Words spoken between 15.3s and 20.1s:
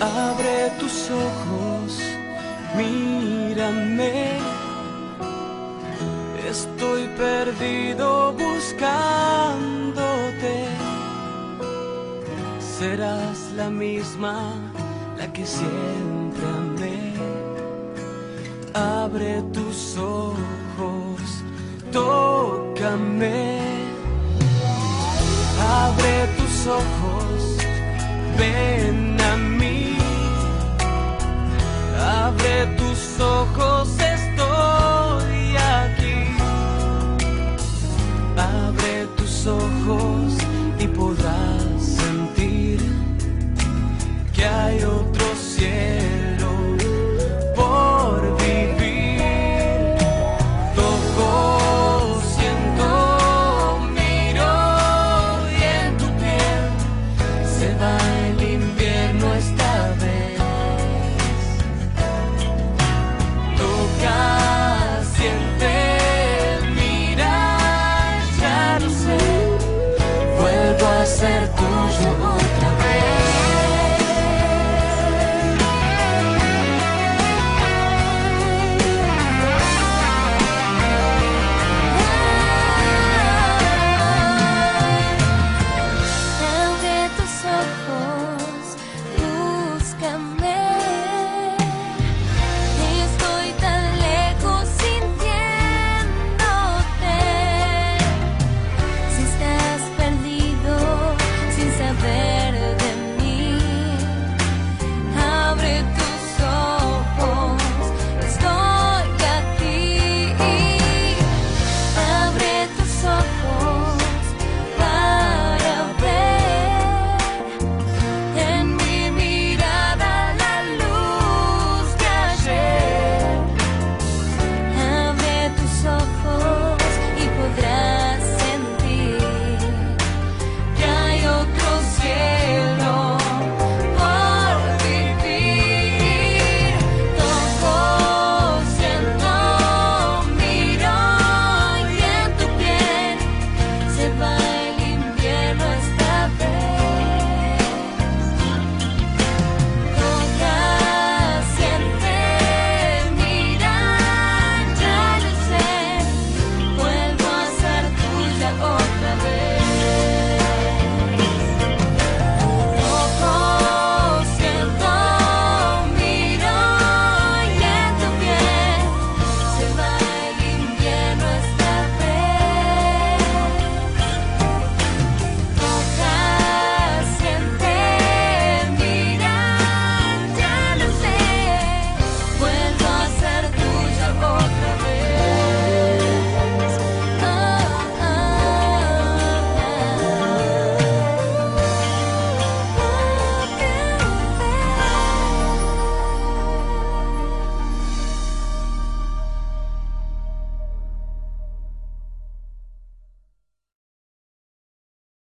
que siempre amé. Abre tus